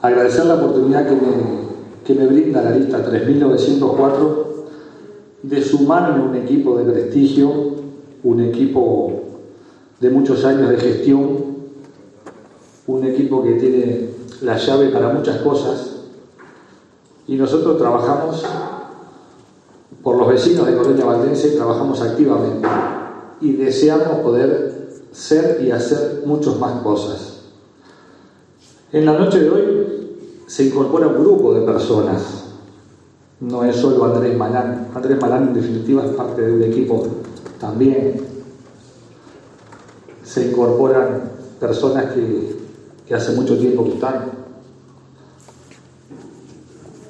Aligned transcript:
agradecer 0.00 0.46
la 0.46 0.54
oportunidad 0.54 1.06
que 1.06 1.14
me, 1.14 1.58
que 2.04 2.14
me 2.14 2.26
brinda 2.26 2.62
la 2.62 2.70
lista 2.72 3.02
3904 3.02 4.48
de 5.42 5.62
sumarme 5.62 6.22
a 6.22 6.24
un 6.24 6.36
equipo 6.36 6.76
de 6.76 6.90
prestigio, 6.90 7.50
un 8.22 8.40
equipo 8.40 9.22
de 10.00 10.10
muchos 10.10 10.44
años 10.44 10.70
de 10.70 10.76
gestión, 10.78 11.48
un 12.86 13.04
equipo 13.04 13.42
que 13.42 13.52
tiene 13.52 14.10
la 14.42 14.56
llave 14.56 14.88
para 14.88 15.10
muchas 15.10 15.38
cosas 15.42 15.96
y 17.26 17.36
nosotros 17.36 17.76
trabajamos 17.78 18.44
por 20.02 20.16
los 20.16 20.28
vecinos 20.28 20.66
de 20.66 20.76
Colonia 20.76 21.04
Valdense, 21.04 21.50
trabajamos 21.50 22.00
activamente 22.00 22.66
y 23.40 23.52
deseamos 23.52 24.20
poder 24.20 24.88
ser 25.12 25.60
y 25.62 25.70
hacer 25.70 26.22
muchas 26.24 26.58
más 26.58 26.80
cosas. 26.82 27.37
En 28.90 29.04
la 29.04 29.12
noche 29.12 29.40
de 29.40 29.50
hoy 29.50 30.16
se 30.46 30.64
incorpora 30.64 31.08
un 31.08 31.22
grupo 31.22 31.52
de 31.52 31.60
personas, 31.60 32.44
no 33.38 33.62
es 33.62 33.76
solo 33.76 34.02
Andrés 34.06 34.34
Malán, 34.34 34.88
Andrés 34.94 35.20
Malán 35.20 35.48
en 35.48 35.54
definitiva 35.54 36.06
es 36.06 36.12
parte 36.12 36.40
de 36.40 36.52
un 36.52 36.62
equipo 36.62 37.06
también. 37.60 38.18
Se 40.24 40.46
incorporan 40.48 41.32
personas 41.60 42.14
que, 42.14 42.56
que 43.06 43.14
hace 43.14 43.32
mucho 43.32 43.58
tiempo 43.58 43.84
que 43.84 43.92
están 43.92 44.32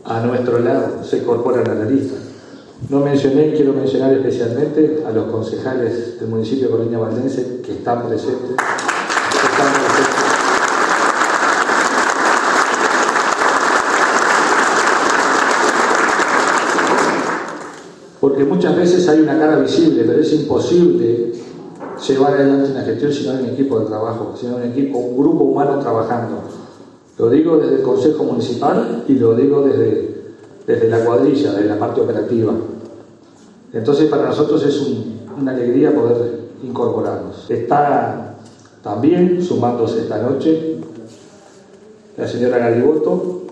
a 0.04 0.20
nuestro 0.26 0.58
lado, 0.58 1.04
se 1.04 1.18
incorporan 1.18 1.70
a 1.70 1.74
la 1.74 1.84
lista. 1.84 2.16
No 2.88 2.98
mencioné 3.00 3.50
y 3.50 3.52
quiero 3.52 3.72
mencionar 3.72 4.12
especialmente 4.14 5.04
a 5.06 5.12
los 5.12 5.30
concejales 5.30 6.18
del 6.18 6.28
municipio 6.28 6.66
de 6.66 6.72
Colonia 6.72 6.98
Valdense 6.98 7.60
que 7.62 7.72
están 7.72 8.08
presentes. 8.08 8.56
Porque 18.20 18.44
muchas 18.44 18.76
veces 18.76 19.08
hay 19.08 19.20
una 19.20 19.38
cara 19.38 19.58
visible, 19.58 20.04
pero 20.04 20.20
es 20.20 20.32
imposible 20.32 21.32
llevar 22.06 22.34
adelante 22.34 22.70
una 22.70 22.82
gestión 22.82 23.12
si 23.12 23.24
no 23.24 23.32
hay 23.32 23.44
un 23.44 23.50
equipo 23.50 23.80
de 23.80 23.86
trabajo, 23.86 24.34
si 24.38 24.46
no 24.46 24.56
hay 24.56 24.66
un 24.66 24.72
equipo, 24.72 24.98
un 24.98 25.16
grupo 25.16 25.44
humano 25.44 25.78
trabajando. 25.78 26.36
Lo 27.18 27.30
digo 27.30 27.56
desde 27.56 27.76
el 27.76 27.82
Consejo 27.82 28.24
Municipal 28.24 29.04
y 29.08 29.14
lo 29.14 29.34
digo 29.34 29.62
desde, 29.62 30.16
desde 30.66 30.88
la 30.88 31.04
cuadrilla, 31.04 31.52
desde 31.52 31.68
la 31.68 31.78
parte 31.78 32.00
operativa. 32.00 32.52
Entonces 33.72 34.08
para 34.08 34.26
nosotros 34.26 34.64
es 34.64 34.80
una 35.38 35.52
alegría 35.52 35.94
poder 35.94 36.40
incorporarnos. 36.62 37.48
Está 37.50 38.36
también 38.82 39.42
sumándose 39.42 40.02
esta 40.02 40.18
noche 40.22 40.78
la 42.16 42.26
señora 42.26 42.58
Gariboto, 42.58 43.42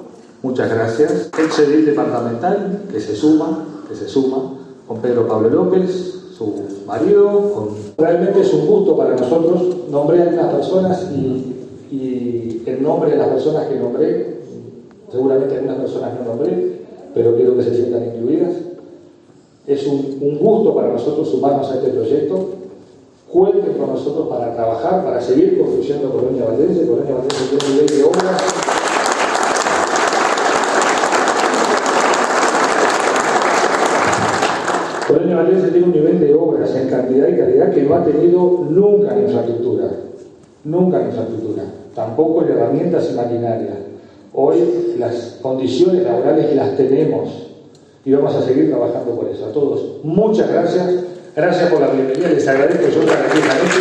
muchas 0.47 0.71
gracias. 0.71 1.31
El 1.39 1.51
CEDIL 1.51 1.87
departamental 1.87 2.83
que 2.91 3.01
se 3.01 3.17
suma, 3.17 3.67
que 3.89 3.97
se 3.97 4.09
suma, 4.09 4.55
con 4.87 4.99
Pedro 4.99 5.27
Pablo 5.27 5.49
López, 5.51 5.91
su 6.37 6.85
marido. 6.87 7.53
Con... 7.53 7.69
Realmente 7.99 8.43
es 8.43 8.53
un 8.55 8.67
gusto 8.67 8.97
para 8.97 9.17
nosotros. 9.17 9.89
Nombré 9.91 10.21
a 10.21 10.23
algunas 10.25 10.55
personas 10.55 11.07
y, 11.13 11.57
y 11.91 12.63
el 12.67 12.83
nombre 12.83 13.11
de 13.11 13.17
las 13.17 13.29
personas 13.29 13.67
que 13.67 13.77
nombré, 13.77 14.41
seguramente 15.11 15.57
algunas 15.57 15.79
personas 15.79 16.13
no 16.21 16.33
nombré, 16.33 16.81
pero 17.13 17.35
quiero 17.35 17.57
que 17.57 17.63
se 17.65 17.75
sientan 17.75 18.05
incluidas. 18.05 18.53
Es 19.67 19.85
un, 19.89 20.19
un, 20.21 20.39
gusto 20.39 20.77
para 20.77 20.93
nosotros 20.93 21.29
sumarnos 21.29 21.69
a 21.73 21.75
este 21.77 21.91
proyecto. 21.91 22.51
Cuenten 23.33 23.75
con 23.75 23.89
nosotros 23.89 24.29
para 24.29 24.55
trabajar, 24.55 25.05
para 25.05 25.21
seguir 25.21 25.59
construyendo 25.59 26.13
Colonia 26.13 26.45
Valdense. 26.45 26.87
Colonia 26.87 27.17
Valdense 27.17 27.45
tiene 27.51 27.65
un 27.65 27.73
nivel 27.73 27.87
de 27.89 28.05
obra. 28.05 28.56
Colonia 35.07 35.37
Valdense 35.37 35.69
tiene 35.69 35.87
un 35.87 35.93
nivel 35.93 36.19
de 36.19 36.35
obras 36.35 36.75
en 36.75 36.89
cantidad 36.89 37.29
y 37.29 37.37
calidad 37.37 37.71
que 37.73 37.83
no 37.83 37.95
ha 37.95 38.05
tenido 38.05 38.67
nunca 38.69 39.15
en 39.15 39.25
infraestructura. 39.25 39.89
Nunca 40.65 41.01
en 41.01 41.07
infraestructura. 41.07 41.63
Tampoco 41.95 42.43
en 42.43 42.51
herramientas 42.51 43.09
y 43.13 43.15
maquinaria. 43.15 43.77
Hoy 44.35 44.97
las 44.99 45.39
condiciones 45.41 46.03
laborales 46.03 46.55
las 46.57 46.77
tenemos 46.77 47.47
y 48.05 48.13
vamos 48.13 48.35
a 48.35 48.43
seguir 48.43 48.69
trabajando 48.71 49.15
por 49.15 49.29
eso. 49.29 49.47
A 49.47 49.53
todos, 49.53 50.01
muchas 50.03 50.51
gracias. 50.51 50.87
Gracias 51.37 51.71
por 51.71 51.81
la 51.81 51.89
bienvenida. 51.89 52.29
Les 52.29 52.49
agradezco 52.49 52.89
yo 52.89 53.03
estar 53.03 53.27
aquí 53.27 53.39
esta 53.39 53.55
noche. 53.55 53.81